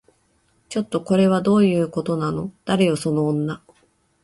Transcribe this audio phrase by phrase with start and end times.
[0.67, 2.51] ちょっと、これはどういうことなの？
[2.65, 3.61] 誰よその女